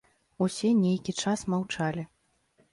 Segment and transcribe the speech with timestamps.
[0.45, 2.09] Усе нейкі час маўчалі.